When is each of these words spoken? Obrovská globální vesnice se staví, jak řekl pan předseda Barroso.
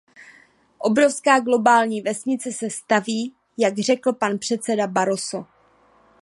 Obrovská 0.79 1.39
globální 1.39 2.01
vesnice 2.01 2.51
se 2.51 2.69
staví, 2.69 3.33
jak 3.57 3.79
řekl 3.79 4.13
pan 4.13 4.37
předseda 4.37 4.87
Barroso. 4.87 5.45